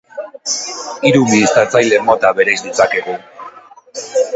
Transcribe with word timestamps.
Hiru 1.09 1.21
mihiztatzaile 1.33 2.03
mota 2.11 2.35
bereiz 2.41 2.59
ditzakegu. 2.69 3.23